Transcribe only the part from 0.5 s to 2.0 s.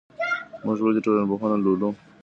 موږ ولي ټولنپوهنه لولو؟